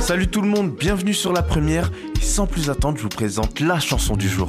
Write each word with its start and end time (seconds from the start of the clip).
Salut 0.00 0.28
tout 0.28 0.40
le 0.40 0.48
monde, 0.48 0.74
bienvenue 0.74 1.12
sur 1.12 1.32
la 1.32 1.42
première. 1.42 1.90
Et 2.16 2.24
sans 2.24 2.46
plus 2.46 2.70
attendre, 2.70 2.96
je 2.96 3.02
vous 3.02 3.08
présente 3.08 3.60
la 3.60 3.78
chanson 3.78 4.16
du 4.16 4.28
jour. 4.28 4.48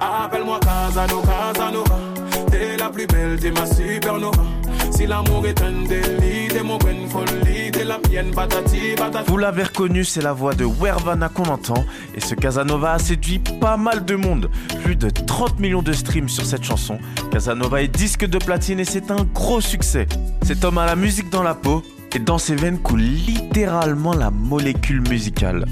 Appelle-moi 0.00 0.60
Casanova, 0.60 1.52
t'es 2.50 2.76
la 2.76 2.90
plus 2.90 3.06
belle, 3.06 3.38
t'es 3.40 3.50
ma 3.50 3.64
supernova. 3.66 4.42
Si 4.90 5.06
l'amour 5.06 5.46
est 5.46 5.62
un 5.62 5.82
délit, 5.88 6.48
t'es 6.48 6.62
mon 6.62 6.76
bonne 6.76 7.08
folie, 7.08 7.70
t'es 7.70 7.84
la 7.84 7.98
mienne, 8.10 8.32
patati, 8.32 8.94
patati. 8.96 9.30
Vous 9.30 9.38
l'avez 9.38 9.62
reconnu, 9.62 10.04
c'est 10.04 10.22
la 10.22 10.32
voix 10.32 10.54
de 10.54 10.64
Wervana 10.64 11.28
qu'on 11.30 11.44
entend. 11.44 11.86
Et 12.14 12.20
ce 12.20 12.34
Casanova 12.34 12.92
a 12.92 12.98
séduit 12.98 13.38
pas 13.38 13.78
mal 13.78 14.04
de 14.04 14.14
monde. 14.14 14.50
Plus 14.84 14.96
de 14.96 15.08
30 15.08 15.58
millions 15.58 15.82
de 15.82 15.92
streams 15.92 16.28
sur 16.28 16.44
cette 16.44 16.64
chanson. 16.64 16.98
Casanova 17.30 17.82
est 17.82 17.88
disque 17.88 18.26
de 18.26 18.38
platine 18.38 18.80
et 18.80 18.84
c'est 18.84 19.10
un 19.10 19.24
gros 19.32 19.62
succès. 19.62 20.06
Cet 20.42 20.64
homme 20.64 20.78
a 20.78 20.84
la 20.84 20.96
musique 20.96 21.30
dans 21.30 21.42
la 21.42 21.54
peau 21.54 21.82
et 22.14 22.18
dans 22.18 22.38
ses 22.38 22.54
veines 22.54 22.78
coule 22.78 23.00
littéralement 23.00 24.12
la 24.12 24.30
molécule 24.30 25.00
musicale. 25.08 25.64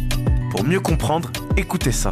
Pour 0.51 0.65
mieux 0.65 0.81
comprendre, 0.81 1.31
écoutez 1.57 1.93
ça. 1.93 2.11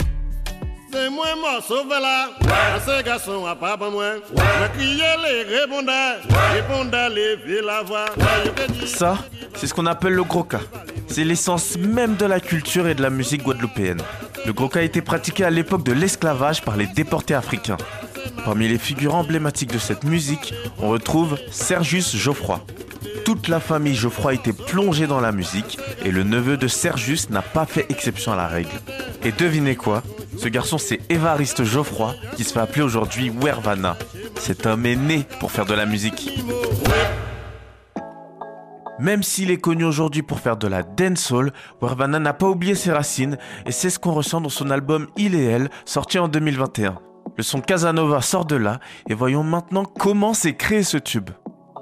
Ça, 8.86 9.18
c'est 9.54 9.66
ce 9.66 9.74
qu'on 9.74 9.86
appelle 9.86 10.12
le 10.12 10.24
groka. 10.24 10.60
C'est 11.06 11.24
l'essence 11.24 11.76
même 11.78 12.16
de 12.16 12.26
la 12.26 12.40
culture 12.40 12.86
et 12.86 12.94
de 12.94 13.02
la 13.02 13.10
musique 13.10 13.42
guadeloupéenne. 13.42 14.02
Le 14.46 14.52
groka 14.52 14.80
a 14.80 14.82
été 14.82 15.00
pratiqué 15.00 15.44
à 15.44 15.50
l'époque 15.50 15.84
de 15.84 15.92
l'esclavage 15.92 16.62
par 16.62 16.76
les 16.76 16.86
déportés 16.86 17.34
africains. 17.34 17.78
Parmi 18.44 18.68
les 18.68 18.78
figures 18.78 19.14
emblématiques 19.14 19.72
de 19.72 19.78
cette 19.78 20.04
musique, 20.04 20.54
on 20.78 20.88
retrouve 20.90 21.38
Sergius 21.50 22.16
Geoffroy. 22.16 22.60
Toute 23.28 23.48
la 23.48 23.60
famille 23.60 23.94
Geoffroy 23.94 24.32
était 24.32 24.54
plongée 24.54 25.06
dans 25.06 25.20
la 25.20 25.32
musique 25.32 25.78
et 26.02 26.10
le 26.10 26.22
neveu 26.22 26.56
de 26.56 26.66
Sergius 26.66 27.28
n'a 27.28 27.42
pas 27.42 27.66
fait 27.66 27.84
exception 27.90 28.32
à 28.32 28.36
la 28.36 28.46
règle. 28.46 28.80
Et 29.22 29.32
devinez 29.32 29.76
quoi? 29.76 30.02
Ce 30.38 30.48
garçon 30.48 30.78
c'est 30.78 30.98
Évariste 31.10 31.62
Geoffroy 31.62 32.14
qui 32.36 32.44
se 32.44 32.54
fait 32.54 32.60
appeler 32.60 32.80
aujourd'hui 32.80 33.28
Wervana. 33.28 33.98
Cet 34.36 34.64
homme 34.64 34.86
est 34.86 34.96
né 34.96 35.26
pour 35.40 35.52
faire 35.52 35.66
de 35.66 35.74
la 35.74 35.84
musique. 35.84 36.42
Même 38.98 39.22
s'il 39.22 39.50
est 39.50 39.58
connu 39.58 39.84
aujourd'hui 39.84 40.22
pour 40.22 40.40
faire 40.40 40.56
de 40.56 40.66
la 40.66 40.82
dancehall, 40.82 41.52
Wervana 41.82 42.18
n'a 42.20 42.32
pas 42.32 42.48
oublié 42.48 42.74
ses 42.74 42.92
racines 42.92 43.36
et 43.66 43.72
c'est 43.72 43.90
ce 43.90 43.98
qu'on 43.98 44.12
ressent 44.12 44.40
dans 44.40 44.48
son 44.48 44.70
album 44.70 45.06
Il 45.18 45.34
et 45.34 45.44
Elle, 45.44 45.68
sorti 45.84 46.18
en 46.18 46.28
2021. 46.28 46.98
Le 47.36 47.42
son 47.42 47.60
Casanova 47.60 48.22
sort 48.22 48.46
de 48.46 48.56
là 48.56 48.80
et 49.06 49.12
voyons 49.12 49.42
maintenant 49.42 49.84
comment 49.84 50.32
s'est 50.32 50.56
créé 50.56 50.82
ce 50.82 50.96
tube. 50.96 51.28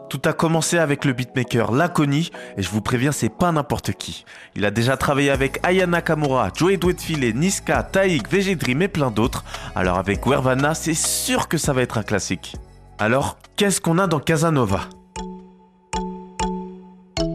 Tout 0.08 0.22
a 0.24 0.32
commencé 0.32 0.78
avec 0.78 1.04
le 1.04 1.12
beatmaker 1.12 1.72
Laconi, 1.72 2.30
et 2.56 2.62
je 2.62 2.70
vous 2.70 2.80
préviens, 2.80 3.10
c'est 3.10 3.28
pas 3.28 3.50
n'importe 3.50 3.92
qui. 3.92 4.24
Il 4.54 4.64
a 4.64 4.70
déjà 4.70 4.96
travaillé 4.96 5.30
avec 5.30 5.58
Ayana 5.64 6.00
Kamura, 6.00 6.50
Joey 6.54 6.76
Dwetfilet, 6.76 7.32
Niska, 7.32 7.82
Taïk, 7.82 8.30
VG 8.30 8.52
et 8.52 8.88
plein 8.88 9.10
d'autres. 9.10 9.44
Alors 9.74 9.98
avec 9.98 10.24
Wervana, 10.26 10.74
c'est 10.74 10.94
sûr 10.94 11.48
que 11.48 11.58
ça 11.58 11.72
va 11.72 11.82
être 11.82 11.98
un 11.98 12.04
classique. 12.04 12.56
Alors, 12.98 13.36
qu'est-ce 13.56 13.80
qu'on 13.80 13.98
a 13.98 14.06
dans 14.06 14.20
Casanova? 14.20 14.82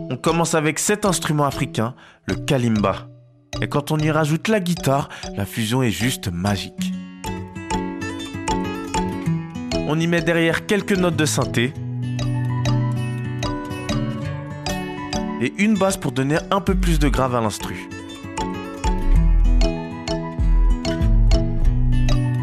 On 0.09 0.17
commence 0.17 0.55
avec 0.55 0.79
cet 0.79 1.05
instrument 1.05 1.45
africain, 1.45 1.93
le 2.25 2.35
kalimba. 2.35 3.09
Et 3.61 3.67
quand 3.67 3.91
on 3.91 3.97
y 3.97 4.09
rajoute 4.09 4.47
la 4.47 4.59
guitare, 4.59 5.09
la 5.35 5.45
fusion 5.45 5.83
est 5.83 5.91
juste 5.91 6.29
magique. 6.31 6.93
On 9.87 9.99
y 9.99 10.07
met 10.07 10.21
derrière 10.21 10.65
quelques 10.65 10.97
notes 10.97 11.17
de 11.17 11.25
synthé, 11.25 11.73
et 15.41 15.53
une 15.57 15.77
basse 15.77 15.97
pour 15.97 16.11
donner 16.11 16.37
un 16.51 16.61
peu 16.61 16.75
plus 16.75 16.99
de 16.99 17.09
grave 17.09 17.35
à 17.35 17.41
l'instru. 17.41 17.89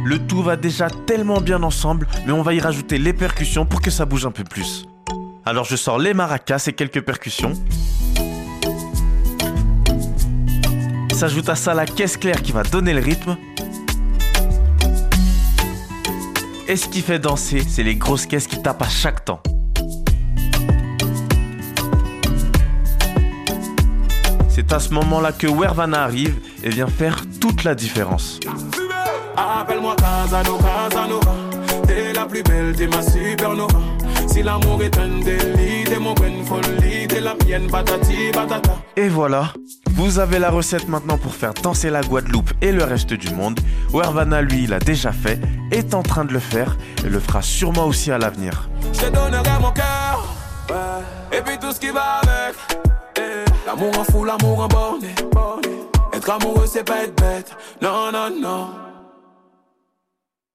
Le 0.05 0.19
tout 0.27 0.43
va 0.43 0.57
déjà 0.57 0.89
tellement 0.91 1.41
bien 1.41 1.63
ensemble, 1.63 2.09
mais 2.27 2.33
on 2.33 2.43
va 2.43 2.55
y 2.55 2.61
rajouter 2.61 2.99
les 2.99 3.13
percussions 3.13 3.67
pour 3.67 3.81
que 3.81 3.91
ça 3.91 4.05
bouge 4.05 4.27
un 4.27 4.31
peu 4.31 4.45
plus. 4.45 4.87
Alors 5.45 5.65
je 5.65 5.77
sors 5.77 5.99
les 5.99 6.13
maracas 6.13 6.65
et 6.67 6.73
quelques 6.73 7.03
percussions. 7.03 7.53
S'ajoute 11.13 11.49
à 11.49 11.57
ça 11.57 11.75
la 11.75 11.85
caisse 11.85 12.17
claire 12.17 12.43
qui 12.43 12.53
va 12.53 12.63
donner 12.63 12.95
le 12.95 13.01
rythme. 13.01 13.37
Et 16.69 16.77
ce 16.77 16.87
qui 16.87 17.01
fait 17.01 17.19
danser, 17.19 17.63
c'est 17.69 17.83
les 17.83 17.97
grosses 17.97 18.27
caisses 18.27 18.47
qui 18.47 18.63
tapent 18.63 18.83
à 18.83 18.89
chaque 18.89 19.25
temps. 19.25 19.43
C'est 24.69 24.75
à 24.75 24.81
ce 24.81 24.93
moment-là 24.93 25.33
que 25.33 25.47
Wervana 25.47 26.03
arrive 26.03 26.35
et 26.63 26.69
vient 26.69 26.89
faire 26.89 27.17
toute 27.41 27.65
la 27.65 27.75
différence. 27.75 28.39
Appelle-moi 29.35 29.97
Casanova, 29.97 30.69
Casanova. 30.91 31.35
T'es 31.87 32.13
la 32.13 32.27
plus 32.27 32.43
belle, 32.43 32.77
t'es 32.77 32.87
ma 32.87 33.01
supernova. 33.01 33.79
Si 34.27 34.43
l'amour 34.43 34.83
est 34.83 34.99
un 34.99 35.21
délit, 35.21 35.85
t'es 35.85 35.99
mon 35.99 36.13
bonne 36.13 36.45
folie, 36.45 37.09
t'es 37.09 37.21
la 37.21 37.35
mienne, 37.47 37.71
patati 37.71 38.31
patata. 38.31 38.77
Et 38.97 39.09
voilà, 39.09 39.55
vous 39.93 40.19
avez 40.19 40.39
la 40.39 40.51
recette 40.51 40.87
maintenant 40.87 41.17
pour 41.17 41.35
faire 41.35 41.55
danser 41.55 41.89
la 41.89 42.03
Guadeloupe 42.03 42.51
et 42.61 42.71
le 42.71 42.85
reste 42.85 43.15
du 43.15 43.31
monde. 43.31 43.59
Wervana, 43.95 44.43
lui, 44.43 44.67
l'a 44.67 44.81
déjà 44.81 45.13
fait, 45.13 45.41
est 45.71 45.95
en 45.95 46.03
train 46.03 46.27
de 46.27 46.35
le 46.35 46.41
faire 46.41 46.77
et 47.07 47.09
le 47.09 47.21
fera 47.21 47.41
sûrement 47.41 47.87
aussi 47.87 48.13
à 48.13 48.19
l'avenir. 48.19 48.69
Je 48.93 49.01
te 49.01 49.07
donnerai 49.07 49.59
mon 49.63 49.71
cœur, 49.71 50.37
et 51.33 51.41
puis 51.41 51.59
tout 51.59 51.73
ce 51.73 51.81
qui 51.81 51.89
va 51.89 52.21
avec. 52.23 52.55
L'amour 53.69 53.99
en 53.99 54.05
fou, 54.05 54.25
l'amour 54.25 54.61
en 54.61 54.67
borné. 54.67 55.15
Être 56.15 56.31
amoureux, 56.31 56.65
c'est 56.67 56.85
pas 56.85 57.03
être 57.03 57.15
bête. 57.21 57.55
Non, 57.83 58.11
non, 58.11 58.31
non. 58.31 58.69